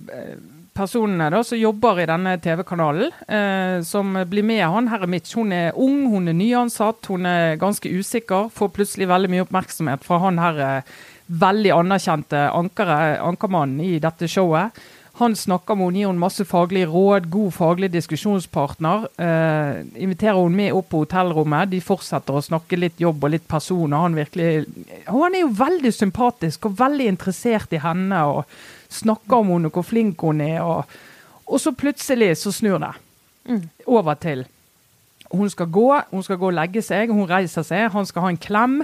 [0.09, 0.35] eh,
[0.73, 4.89] personene da, som jobber i denne TV-kanalen, eh, som blir med han.
[4.89, 8.49] Herre Mitch, hun er ung, hun er nyansatt, hun er ganske usikker.
[8.57, 10.97] Får plutselig veldig mye oppmerksomhet fra han her eh,
[11.33, 14.77] veldig anerkjente ankere, ankermannen i dette showet.
[15.21, 19.05] Han snakker med henne, gir henne masse faglige råd, god faglig diskusjonspartner.
[19.21, 21.69] Eh, inviterer hun med opp på hotellrommet.
[21.75, 24.07] De fortsetter å snakke litt jobb og litt personer.
[24.07, 24.65] Han virkelig,
[25.07, 28.25] han er jo veldig sympatisk og veldig interessert i henne.
[28.25, 28.45] og
[28.93, 30.63] Snakker om henne og hvor flink hun er.
[30.63, 30.85] og
[31.47, 32.95] Og så plutselig så snur det.
[33.87, 34.47] Over til
[35.33, 38.33] hun skal gå, hun skal gå og legge seg, hun reiser seg, han skal ha
[38.33, 38.83] en klem.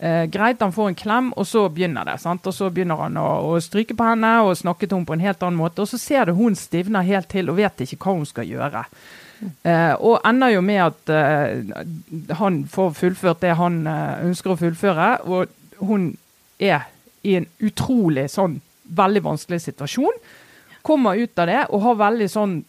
[0.00, 2.20] Eh, greit, han får en klem, og så begynner det.
[2.22, 2.46] sant?
[2.46, 5.26] Og Så begynner han å, å stryke på henne og snakke til henne på en
[5.26, 5.84] helt annen måte.
[5.84, 8.86] Og så ser du hun stivner helt til og vet ikke hva hun skal gjøre.
[9.40, 14.58] Eh, og ender jo med at eh, han får fullført det han eh, ønsker å
[14.60, 15.10] fullføre.
[15.28, 16.10] Og hun
[16.60, 16.88] er
[17.24, 18.58] i en utrolig sånn
[18.96, 20.20] veldig vanskelig situasjon.
[20.86, 22.60] Kommer ut av det og har veldig sånn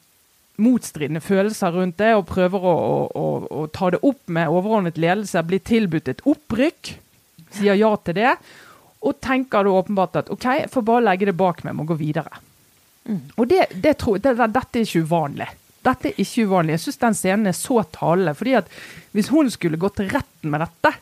[0.61, 3.27] motstridende følelser rundt det og prøver å, å, å,
[3.61, 5.41] å ta det opp med overordnet ledelse.
[5.47, 6.93] Blir tilbudt et opprykk,
[7.57, 8.35] sier ja til det.
[9.01, 11.97] Og tenker da åpenbart at OK, jeg får bare legge det bak meg må gå
[11.99, 12.41] videre.
[13.09, 13.21] Mm.
[13.35, 15.47] Og det, det tror, det, det, dette er ikke uvanlig.
[15.81, 16.75] Dette er ikke uvanlig.
[16.75, 18.35] Jeg syns den scenen er så talende.
[18.37, 18.69] fordi at
[19.15, 20.93] hvis hun skulle gått retten med dette,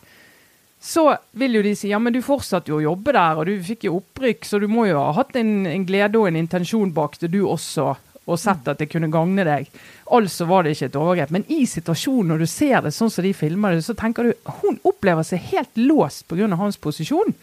[0.80, 3.58] så vil jo de si ja, men du fortsatte jo å jobbe der, og du
[3.60, 6.94] fikk jo opprykk, så du må jo ha hatt en, en glede og en intensjon
[6.96, 7.92] bak det, du også,
[8.28, 9.70] og sett at det kunne gagne deg.
[10.12, 11.32] Altså var det ikke et overgrep.
[11.34, 14.50] Men i situasjonen, når du ser det sånn som de filmer det, så tenker du
[14.60, 16.48] hun opplever seg helt låst pga.
[16.56, 17.34] hans posisjon.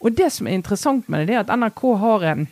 [0.00, 2.46] Og det som er interessant med det, det er at NRK har en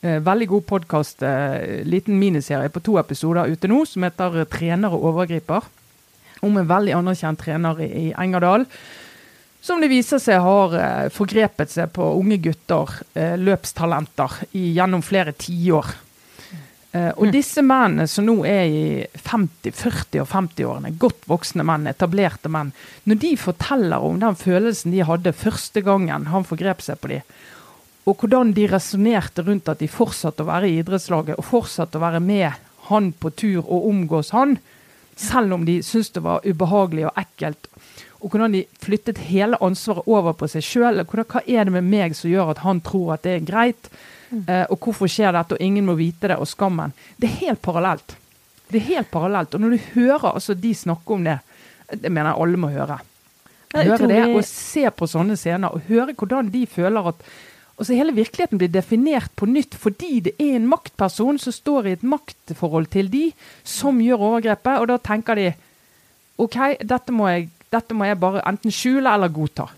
[0.00, 4.94] eh, veldig god podkast, eh, liten miniserie på to episoder ute nå, som heter 'Trener
[4.94, 5.66] og overgriper'.
[6.42, 8.66] Om en veldig anerkjent trener i, i Engerdal.
[9.60, 15.02] Som det viser seg har eh, forgrepet seg på unge gutter, eh, løpstalenter, i, gjennom
[15.02, 16.05] flere tiår.
[16.96, 18.84] Eh, og disse mennene som nå er i
[19.26, 22.72] 50-, 40- og 50-årene, godt voksne menn, etablerte menn,
[23.04, 27.36] når de forteller om den følelsen de hadde første gangen han forgrep seg på dem,
[28.06, 32.04] og hvordan de resonnerte rundt at de fortsatte å være i idrettslaget og fortsatte å
[32.04, 32.52] være med
[32.86, 34.60] han på tur og omgås han,
[35.18, 37.66] selv om de syntes det var ubehagelig og ekkelt.
[38.22, 41.02] Og hvordan de flyttet hele ansvaret over på seg sjøl.
[41.02, 43.90] Hva er det med meg som gjør at han tror at det er greit?
[44.30, 46.94] Eh, og hvorfor skjer dette, og ingen må vite det, og skammen.
[47.16, 48.16] Det er helt parallelt.
[48.66, 49.54] Det er helt parallelt.
[49.54, 51.38] Og når du hører altså, de snakke om det,
[51.92, 52.98] det mener jeg alle må høre.
[53.76, 57.28] Høre det, og se på sånne scener, og høre hvordan de føler at
[57.76, 61.92] altså Hele virkeligheten blir definert på nytt fordi det er en maktperson som står i
[61.98, 63.26] et maktforhold til de,
[63.68, 65.50] som gjør overgrepet, og da tenker de
[66.40, 69.68] OK, dette må jeg, dette må jeg bare enten skjule eller godta.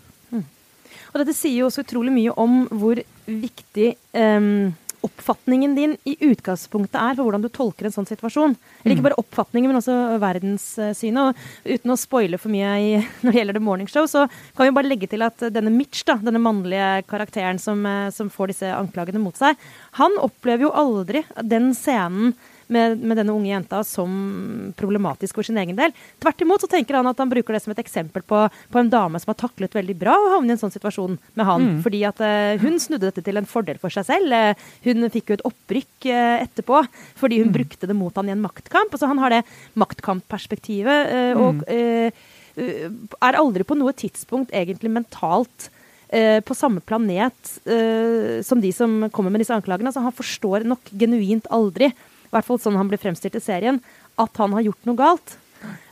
[1.13, 4.75] Og dette sier jo også utrolig mye om hvor viktig em,
[5.07, 8.57] oppfatningen din i utgangspunktet er for hvordan du tolker en sånn situasjon.
[8.83, 11.39] Eller ikke bare oppfatningen, men også verdenssynet.
[11.39, 12.91] Og uten å spoile for mye i,
[13.23, 14.27] når det gjelder The Morning Show, så
[14.59, 18.33] kan vi bare legge til at denne Mitch, da, denne mannlige karakteren som, eh, som
[18.33, 19.59] får disse anklagene mot seg,
[20.01, 22.35] han opplever jo aldri den scenen
[22.73, 25.95] med, med denne unge jenta som problematisk for sin egen del.
[26.23, 28.93] Tvert imot så tenker han at han bruker det som et eksempel på, på en
[28.93, 31.69] dame som har taklet veldig bra å havne i en sånn situasjon med han.
[31.85, 34.33] Fordi at uh, hun snudde dette til en fordel for seg selv.
[34.33, 36.83] Uh, hun fikk jo et opprykk uh, etterpå
[37.19, 38.93] fordi hun brukte det mot han i en maktkamp.
[38.95, 39.43] Altså han har det
[39.79, 42.29] maktkampperspektivet eh, og eh,
[42.59, 45.73] er aldri på noe tidspunkt egentlig mentalt
[46.09, 49.91] Uh, på samme planet uh, som de som kommer med disse anklagene.
[49.91, 51.91] Altså, han forstår nok genuint aldri,
[52.29, 53.81] i hvert fall sånn han ble fremstilt i serien,
[54.21, 55.37] at han har gjort noe galt.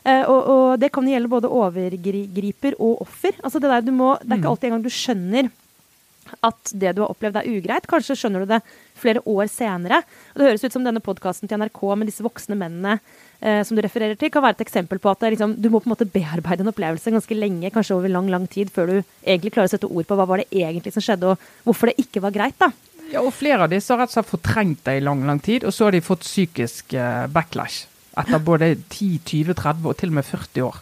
[0.07, 3.35] Uh, og, og det kan gjelde både overgriper og offer.
[3.43, 5.49] Altså, det, der, du må, det er ikke alltid engang du skjønner
[6.45, 7.87] at det du har opplevd er ugreit.
[7.89, 8.59] Kanskje skjønner du det
[8.97, 10.01] flere år senere.
[10.33, 13.77] Og det høres ut som denne podkasten til NRK med disse voksne mennene eh, som
[13.77, 15.95] du refererer til, kan være et eksempel på at det liksom, du må på en
[15.95, 19.71] måte bearbeide en opplevelse ganske lenge, kanskje over lang lang tid, før du egentlig klarer
[19.71, 22.35] å sette ord på hva var det egentlig som skjedde, og hvorfor det ikke var
[22.35, 22.57] greit.
[22.61, 22.71] da.
[23.11, 25.63] Ja, og flere av disse har rett og slett fortrengt det i lang, lang tid,
[25.67, 27.85] og så har de fått psykisk eh, backlash
[28.17, 30.79] etter både 10, 20, 30 og til og med 40 år.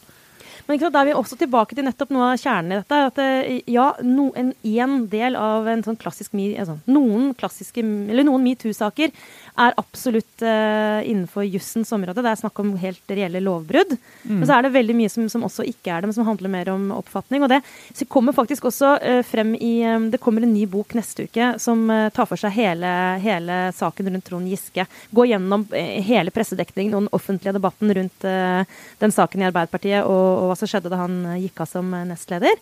[0.66, 3.00] Men da er vi også tilbake til nettopp noe av kjernen i dette.
[3.12, 7.84] At eh, ja, no, en, en del av en sånn klassisk me- altså, Noen klassiske,
[7.84, 9.14] eller noen metoo-saker
[9.56, 12.22] er absolutt uh, innenfor jussens område.
[12.22, 13.96] Det er snakk om helt reelle lovbrudd.
[14.28, 16.52] Men så er det veldig mye som, som også ikke er det, men som handler
[16.52, 17.46] mer om oppfatning.
[17.46, 17.62] Og det
[17.96, 21.54] så kommer faktisk også uh, frem i um, Det kommer en ny bok neste uke
[21.62, 22.92] som uh, tar for seg hele,
[23.24, 24.88] hele saken rundt Trond Giske.
[25.16, 30.50] Går gjennom hele pressedekningen og den offentlige debatten rundt den saken i Arbeiderpartiet og, og
[30.50, 32.60] hva som skjedde da han gikk av som nestleder.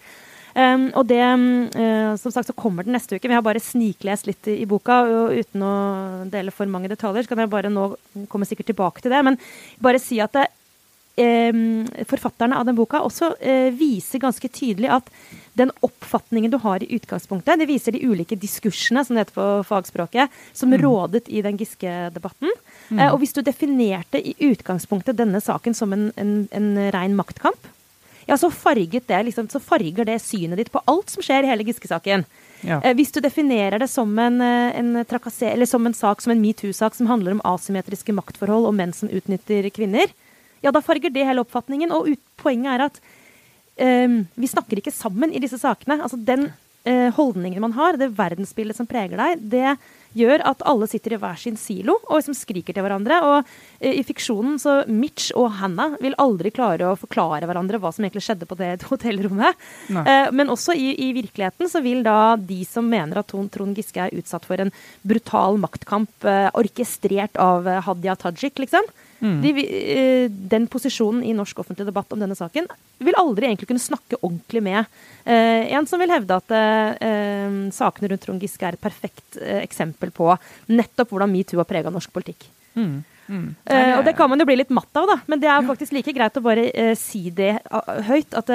[0.54, 3.30] Um, og det, eh, som sagt, så kommer den neste uke.
[3.30, 5.76] Vi har bare sniklest litt i, i boka, og uten å
[6.30, 7.88] dele for mange detaljer, så kan jeg bare nå
[8.30, 9.24] komme sikkert tilbake til det.
[9.26, 9.40] Men
[9.82, 10.46] bare si at det,
[11.18, 15.10] um, forfatterne av den boka også uh, viser ganske tydelig at
[15.58, 19.50] den oppfatningen du har i utgangspunktet, det viser de ulike diskursene, som det heter på
[19.70, 22.50] fagspråket, som rådet i den Giske-debatten.
[22.90, 27.70] Eh, og hvis du definerte i utgangspunktet denne saken som en, en, en rein maktkamp,
[28.28, 28.52] ja, så,
[29.08, 32.26] det, liksom, så farger det synet ditt på alt som skjer i hele Giske-saken.
[32.64, 32.80] Ja.
[32.80, 36.42] Eh, hvis du definerer det som en, eh, en, eller som en sak, som en
[36.42, 40.08] metoo-sak som handler om asymmetriske maktforhold og menn som utnytter kvinner,
[40.64, 41.92] ja, da farger det hele oppfatningen.
[41.92, 43.00] Og ut, poenget er at
[44.08, 46.00] um, vi snakker ikke sammen i disse sakene.
[46.00, 46.48] Altså den
[46.88, 49.76] uh, holdningen man har, det verdensbildet som preger deg, det
[50.18, 53.20] gjør at alle sitter i hver sin silo og liksom skriker til hverandre.
[53.28, 57.94] Og eh, i fiksjonen så Mitch og Hannah vil aldri klare å forklare hverandre hva
[57.94, 59.64] som egentlig skjedde på det hotellrommet.
[59.90, 64.02] Eh, men også i, i, virkeligheten så vil da de som mener at Trond Giske
[64.02, 64.74] er utsatt for en
[65.06, 68.88] brutal maktkamp eh, orkestrert av eh, Hadia Tajik, liksom.
[69.24, 69.38] Mm.
[69.40, 72.68] De, eh, den posisjonen i norsk offentlig debatt om denne saken
[73.04, 74.82] vil aldri egentlig kunne snakke ordentlig med
[75.24, 79.62] eh, en som vil hevde at eh, sakene rundt Trond Giske er et perfekt eh,
[79.64, 80.28] eksempel på
[80.74, 82.50] nettopp hvordan metoo har prega norsk politikk.
[82.76, 83.04] Mm.
[83.24, 83.46] Mm.
[83.64, 85.16] Uh, og det kan man jo bli litt matt av, da.
[85.32, 86.66] Men det er faktisk like greit å bare
[87.00, 87.54] si det
[88.10, 88.36] høyt.
[88.36, 88.52] At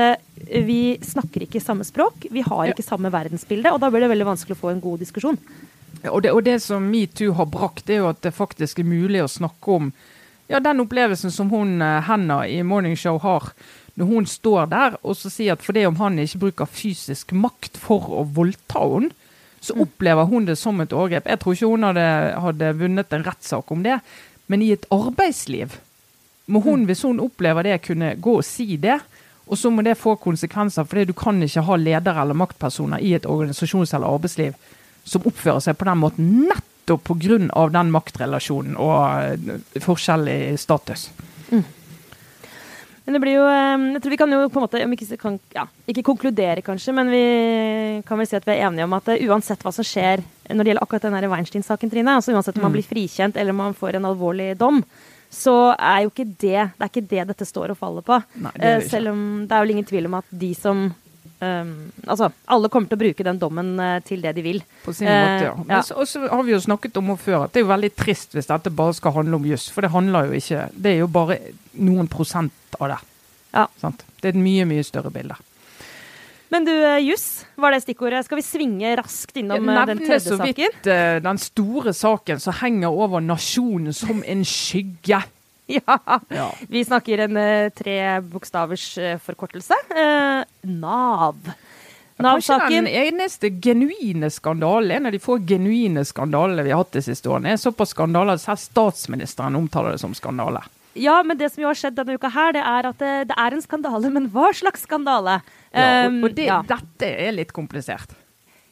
[0.68, 3.72] vi snakker ikke samme språk, vi har ikke samme verdensbilde.
[3.72, 5.40] Og da blir det veldig vanskelig å få en god diskusjon.
[6.02, 8.92] Ja, og, det, og det som metoo har brakt, er jo at det faktisk er
[8.92, 9.88] mulig å snakke om
[10.48, 13.52] ja, den opplevelsen som hun Henna i Morning Show har
[13.98, 17.80] når hun står der og så sier at fordi om han ikke bruker fysisk makt
[17.82, 19.10] for å voldta henne,
[19.58, 19.82] så mm.
[19.82, 21.26] opplever hun det som et overgrep.
[21.26, 22.06] Jeg tror ikke hun hadde,
[22.44, 23.98] hadde vunnet en rettssak om det,
[24.46, 25.74] men i et arbeidsliv
[26.46, 26.86] må hun, mm.
[26.88, 29.00] hvis hun opplever det, kunne gå og si det.
[29.48, 33.14] Og så må det få konsekvenser, for du kan ikke ha ledere eller maktpersoner i
[33.18, 34.54] et organisasjons- eller arbeidsliv
[35.08, 36.32] som oppfører seg på den måten
[36.88, 37.68] nettopp pga.
[37.70, 41.10] den maktrelasjonen og eh, forskjell i status.
[41.50, 41.64] Mm.
[43.04, 45.38] Men det blir jo ehm, Jeg tror vi kan jo på en måte ikke, kan,
[45.54, 49.08] ja, ikke konkludere, kanskje, men vi kan vel si at vi er enige om at
[49.08, 52.66] uh, uansett hva som skjer når det gjelder akkurat den Weinstein-saken, Trine, altså uansett om
[52.66, 52.76] man mm.
[52.76, 54.82] blir frikjent eller om man får en alvorlig dom,
[55.32, 56.36] så er jo ikke det
[56.76, 58.20] det er ikke det dette står og faller på.
[58.44, 60.88] Nei, uh, selv om det er vel ingen tvil om at de som
[61.40, 61.72] um,
[62.06, 64.62] altså, alle kommer til å bruke den dommen uh, til det de vil.
[64.84, 65.54] På sin måte, ja.
[65.70, 65.82] ja.
[65.96, 68.50] Og så har vi jo snakket om før at det er jo veldig trist hvis
[68.50, 69.68] dette bare skal handle om juss.
[69.74, 71.40] For det handler jo ikke Det er jo bare
[71.78, 73.02] noen prosent av det.
[73.54, 73.68] Ja.
[73.80, 74.04] Sant?
[74.18, 75.38] Det er et mye, mye større bilde.
[76.48, 78.24] Men du, eh, juss var det stikkordet.
[78.24, 80.38] Skal vi svinge raskt innom ja, den tredje saken?
[80.40, 85.20] Nevne så vidt uh, den store saken som henger over nasjonen som en skygge.
[85.78, 85.98] Ja.
[86.32, 86.46] ja.
[86.68, 89.76] Vi snakker en uh, tre bokstavers uh, forkortelse.
[90.64, 91.50] Nav.
[92.18, 92.72] Nav-saken.
[92.72, 97.30] Den eneste genuine skandalen, en av de få genuine skandalene vi har hatt de siste
[97.30, 100.64] årene, er såpass skandale at selv statsministeren omtaler det som skandale.
[100.98, 103.36] Ja, men det som jo har skjedd denne uka her, det er at det, det
[103.38, 104.10] er en skandale.
[104.14, 105.38] Men hva slags skandale?
[105.70, 106.62] Ja, og, og det, ja.
[106.66, 108.16] dette er litt komplisert.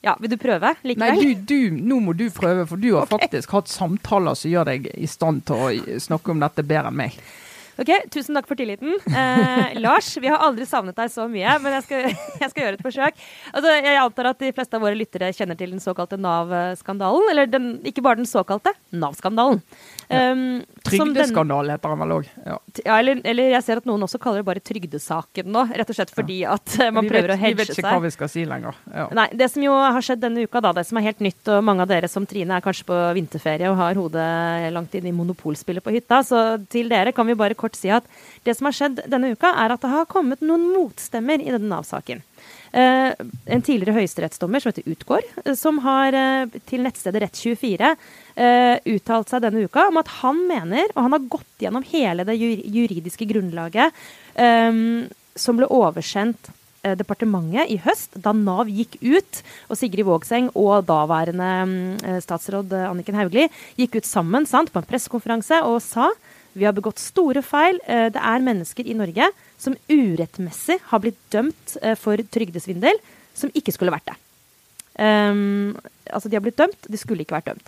[0.07, 1.19] Ja, Vil du prøve likevel?
[1.19, 3.27] Nei, du, du, nå må du prøve, for du har okay.
[3.27, 7.01] faktisk hatt samtaler som gjør deg i stand til å snakke om dette bedre enn
[7.01, 7.19] meg.
[7.77, 8.95] Ok, Tusen takk for tilliten.
[9.07, 12.07] Eh, Lars, vi har aldri savnet deg så mye, men jeg skal,
[12.43, 13.25] jeg skal gjøre et forsøk.
[13.53, 17.31] Altså, jeg antar at de fleste av våre lyttere kjenner til den såkalte Nav-skandalen.
[17.33, 19.61] Eller den, ikke bare den såkalte Nav-skandalen.
[20.07, 22.31] Um, Trygdeskandale heter han vel òg.
[22.47, 22.57] Ja.
[22.87, 25.67] ja eller, eller, jeg ser at noen også kaller det bare trygdesaken nå.
[25.77, 26.55] Rett og slett fordi ja.
[26.57, 27.59] at man man prøver vet, å hedge seg.
[27.59, 28.81] Vi vet ikke hva vi skal si lenger.
[28.93, 29.07] Ja.
[29.21, 31.65] Nei, Det som jo har skjedd denne uka, da, det som er helt nytt, og
[31.67, 35.15] mange av dere som Trine er kanskje på vinterferie og har hodet langt inn i
[35.17, 38.07] monopolspillet på hytta, så til dere kan vi bare kort si at
[38.47, 41.67] det som har skjedd denne uka, er at det har kommet noen motstemmer i denne
[41.67, 42.23] Nav-saken.
[42.77, 43.15] Uh,
[43.49, 45.25] en tidligere høyesterettsdommer som heter Utgård,
[45.57, 50.91] som har uh, til nettstedet Rett24 uh, uttalt seg denne uka om at han mener,
[50.93, 53.97] og han har gått gjennom hele det juridiske grunnlaget
[54.37, 55.07] um,
[55.39, 56.53] som ble oversendt
[56.87, 63.49] departementet i høst, da Nav gikk ut, og Sigrid Vågseng og daværende statsråd Anniken Hauglie
[63.75, 66.13] gikk ut sammen sant, på en pressekonferanse og sa
[66.57, 67.79] vi har begått store feil.
[67.85, 69.29] Det er mennesker i Norge
[69.61, 72.97] som urettmessig har blitt dømt for trygdesvindel,
[73.37, 74.17] som ikke skulle vært det.
[74.97, 75.77] Um,
[76.09, 77.67] altså, de har blitt dømt, de skulle ikke vært dømt.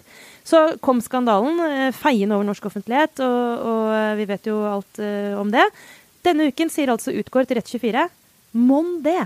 [0.48, 5.36] Så kom skandalen feien feiende over norsk offentlighet, og, og vi vet jo alt uh,
[5.40, 5.66] om det.
[6.24, 8.06] Denne uken sier altså Utgård til Rett24
[8.56, 9.20] mon det.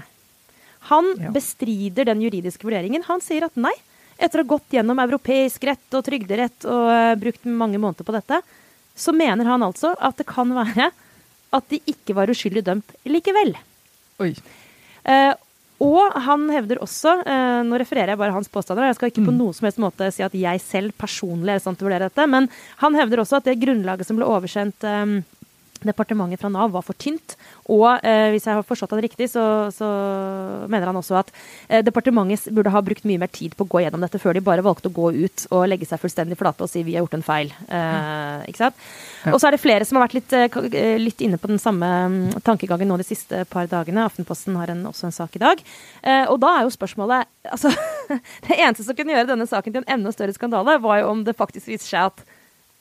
[0.90, 1.31] Han ja.
[1.31, 3.07] bestrider den juridiske vurderingen.
[3.07, 3.75] Han sier at nei,
[4.18, 8.16] etter å ha gått gjennom europeisk rett og trygderett og uh, brukt mange måneder på
[8.18, 8.42] dette,
[8.96, 10.90] så mener han altså at det kan være
[11.52, 13.55] at de ikke var uskyldig dømt likevel.
[14.22, 14.33] Oi.
[15.05, 15.33] Eh,
[15.83, 19.35] og han hevder også, eh, nå refererer jeg bare hans påstander, jeg skal ikke på
[19.35, 19.38] mm.
[19.40, 22.09] noen som helst måte si at jeg selv personlig er i stand til å vurdere
[22.09, 22.46] dette, men
[22.85, 25.16] han hevder også at det grunnlaget som ble oversendt eh,
[25.88, 27.37] departementet fra Nav var for tynt.
[27.73, 29.88] Og eh, hvis jeg har forstått han riktig, så, så
[30.71, 31.33] mener han også at
[31.68, 34.45] eh, departementet burde ha brukt mye mer tid på å gå gjennom dette før de
[34.45, 37.18] bare valgte å gå ut og legge seg fullstendig flate og si vi har gjort
[37.18, 37.55] en feil.
[37.68, 38.83] Eh, ikke sant?
[39.23, 39.33] Ja.
[39.33, 41.61] Og så er det flere som har vært litt, eh, eh, litt inne på den
[41.62, 44.07] samme mm, tankegangen nå de siste par dagene.
[44.09, 45.62] Aftenposten har en, også en sak i dag.
[46.03, 47.71] Eh, og da er jo spørsmålet altså,
[48.47, 51.23] Det eneste som kunne gjøre denne saken til en enda større skandale, var jo om
[51.27, 52.25] det faktisk viser seg at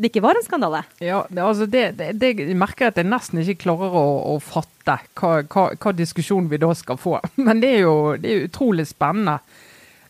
[0.01, 0.83] det ikke var en skandale.
[1.03, 4.37] Ja, altså det, det, det jeg merker jeg at jeg nesten ikke klarer å, å
[4.41, 7.19] fatte hva, hva, hva diskusjon vi da skal få.
[7.45, 9.37] Men det er jo det er utrolig spennende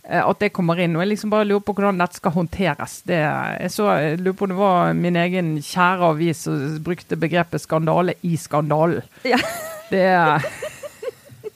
[0.05, 0.95] eh, at det kommer inn.
[0.95, 3.01] Og jeg liksom bare lurer på hvordan dette skal håndteres.
[3.09, 7.19] Det, jeg, så, jeg lurer på om det var min egen kjære avis som brukte
[7.19, 9.03] begrepet 'skandale i skandalen'.
[9.27, 9.43] Ja.
[9.91, 10.07] Det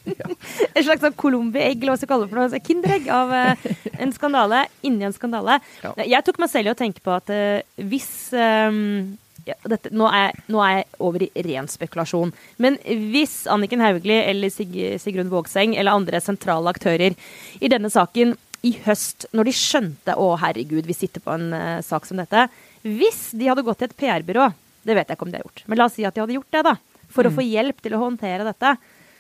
[0.76, 2.54] er Et slags sånn Colombi-egg, eller hva skal vi kalle det for noe.
[2.54, 3.68] sånn Kinderegg av eh,
[4.06, 5.60] en skandale inni en skandale.
[5.84, 5.94] Ja.
[6.04, 10.08] Jeg tok meg selv i å tenke på at eh, hvis um, ja, dette, nå,
[10.10, 12.34] er, nå er jeg over i ren spekulasjon.
[12.62, 12.80] Men
[13.14, 17.18] hvis Anniken Hauglie eller Sig Sigrun Vågseng eller andre sentrale aktører
[17.60, 21.84] i denne saken i høst, når de skjønte å herregud, vi sitter på en uh,
[21.86, 22.48] sak som dette
[22.82, 24.50] Hvis de hadde gått til et PR-byrå,
[24.86, 26.38] det vet jeg ikke om de har gjort, men la oss si at de hadde
[26.38, 26.76] gjort det, da,
[27.14, 28.76] for å få hjelp til å håndtere dette,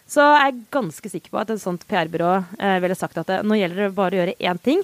[0.07, 3.39] så jeg er ganske sikker på at et sånt PR-byrå eh, ville sagt at det,
[3.47, 4.83] nå gjelder det bare å gjøre én ting.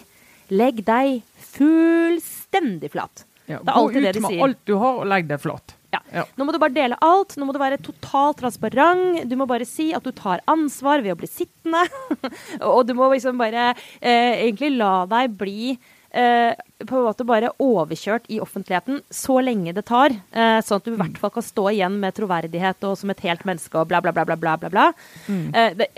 [0.51, 3.25] Legg deg fullstendig flat.
[3.45, 5.75] ja, Det er Gå alltid det ut med alt du har, og legg deg flat.
[5.91, 5.99] Ja.
[6.15, 6.23] Ja.
[6.39, 7.35] Nå må du bare dele alt.
[7.37, 9.25] Nå må du være totalt transparent.
[9.27, 11.83] Du må bare si at du tar ansvar ved å bli sittende.
[12.73, 16.53] og du må liksom bare eh, egentlig la deg bli eh,
[16.87, 20.13] på en måte bare overkjørt i offentligheten så lenge det tar.
[20.31, 23.25] Eh, sånn at du i hvert fall kan stå igjen med troverdighet og som et
[23.25, 24.55] helt menneske og bla, bla, bla, bla, bla.
[24.61, 24.87] bla, bla.
[25.27, 25.89] Eh, det,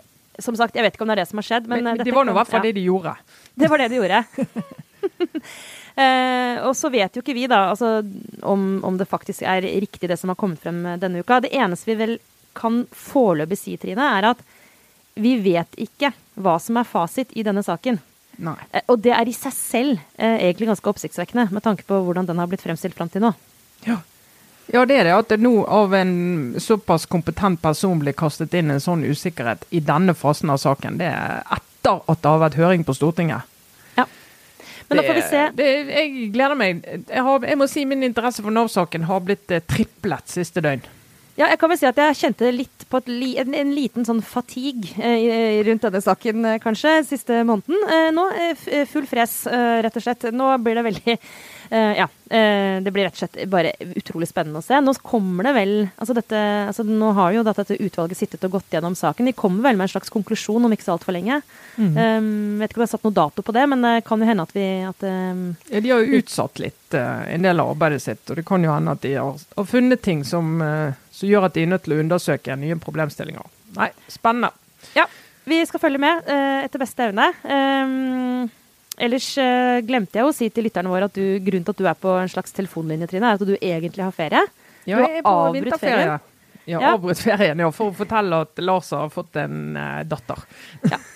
[0.42, 2.06] som sagt, jeg vet ikke om det er det som har skjedd, men, Men, eh,
[2.08, 3.16] det var nå i hvert fall det de gjorde.
[3.60, 4.24] Det var det de gjorde.
[6.04, 8.00] eh, og så vet jo ikke vi da altså,
[8.42, 11.44] om, om det faktisk er riktig det som har kommet frem denne uka.
[11.44, 12.16] Det eneste vi vel
[12.58, 14.42] kan foreløpig si, Trine, er at
[15.14, 16.10] vi vet ikke
[16.42, 18.00] hva som er fasit i denne saken.
[18.42, 18.56] Nei.
[18.72, 22.28] Eh, og det er i seg selv eh, egentlig ganske oppsiktsvekkende, med tanke på hvordan
[22.30, 23.34] den har blitt fremstilt fram til nå.
[23.86, 24.00] Ja.
[24.74, 25.16] ja, det er det.
[25.18, 26.16] At det nå av en
[26.62, 31.12] såpass kompetent person blir kastet inn en sånn usikkerhet i denne fasen av saken, det
[31.12, 33.50] er etter at det har vært høring på Stortinget.
[34.00, 34.08] Ja.
[34.88, 35.46] Men da får vi se.
[35.58, 36.84] Det, jeg gleder meg.
[36.86, 40.86] Jeg, har, jeg må si min interesse for Nav-saken har blitt eh, triplet siste døgn.
[41.34, 44.22] Ja, jeg kan vel si at jeg kjente litt på li, en, en liten sånn
[44.22, 47.80] fatigue eh, rundt denne saken, eh, kanskje, siste måneden.
[47.90, 50.28] Eh, nå eh, eh, full fres, eh, rett og slett.
[50.34, 51.18] Nå blir det veldig
[51.74, 52.06] Ja.
[52.30, 54.78] Det blir rett og slett bare utrolig spennende å se.
[54.84, 56.38] Nå kommer det vel altså dette,
[56.70, 59.26] altså Nå har jo dette, utvalget sittet og gått gjennom saken.
[59.26, 61.40] De kommer vel med en slags konklusjon om ikke så altfor lenge.
[61.80, 61.98] Mhm.
[61.98, 64.30] Um, vet ikke om jeg har satt noe dato på det, men det kan jo
[64.30, 65.42] hende at vi at, um,
[65.72, 68.74] Ja, de har jo utsatt litt en del av arbeidet sitt, og det kan jo
[68.74, 71.86] hende at de har, har funnet ting som, eh, som gjør at de er nødt
[71.86, 73.46] til å undersøke nye problemstillinger.
[73.78, 74.50] Nei, spennende.
[74.98, 75.06] Ja,
[75.50, 77.30] vi skal følge med eh, etter beste evne.
[77.46, 78.50] Um,
[78.98, 81.90] ellers eh, glemte jeg å si til lytterne våre at du, grunnen til at du
[81.92, 84.44] er på en slags telefonlinje, Trine, er at du egentlig har ferie.
[84.84, 86.20] Ja, Du har jeg er på avbrutt vinterferie.
[86.64, 86.80] Ferien?
[86.80, 86.94] Ja, Ja.
[86.96, 90.40] avbrutt ferien, ja, for å fortelle at Lars har fått en uh, datter.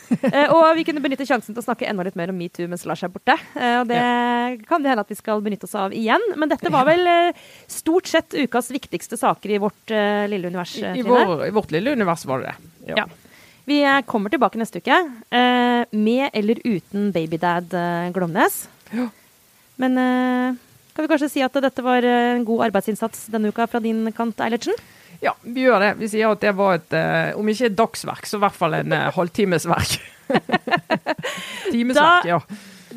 [0.07, 2.85] Eh, og vi kunne benytte sjansen til å snakke enda litt mer om metoo mens
[2.87, 3.33] Lars er borte.
[3.55, 3.99] Eh, og det
[4.67, 6.23] kan det hende at vi skal benytte oss av igjen.
[6.39, 10.77] Men dette var vel eh, stort sett ukas viktigste saker i vårt eh, lille univers,
[10.79, 12.93] I, i, vår, I vårt lille univers var det det.
[12.95, 13.07] Ja.
[13.67, 14.95] Vi eh, kommer tilbake neste uke,
[15.91, 17.75] med eller uten babydad
[18.15, 18.67] Glomnes.
[18.95, 19.09] Ja.
[19.75, 19.99] Men
[20.95, 24.39] kan vi kanskje si at dette var en god arbeidsinnsats denne uka fra din kant,
[24.41, 24.73] Eilertsen?
[25.23, 25.91] Ja, vi gjør det.
[25.97, 28.75] Vi sier at det var et, uh, om ikke et dagsverk, så i hvert fall
[28.77, 29.97] en uh, halvtimesverk.
[31.71, 32.41] Timesverk, Da- ja.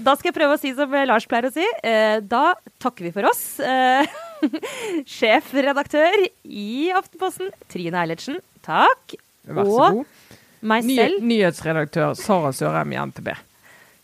[0.00, 1.64] Da skal jeg prøve å si som Lars pleier å si.
[1.84, 3.42] Uh, da takker vi for oss.
[3.60, 4.06] Eh,
[5.18, 6.14] Sjefredaktør
[6.46, 9.16] i Aftenposten, Trine Eilertsen, takk.
[9.50, 10.30] Vær så Og god.
[10.72, 13.32] meg Ny, selv, nyhetsredaktør Sara Sørheim i NTB.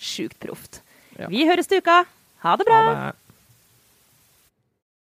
[0.00, 0.82] sjukt proft.
[1.16, 1.30] Ja.
[1.32, 2.02] Vi høres til uka.
[2.44, 2.80] Ha det bra.
[2.82, 3.14] Ha det.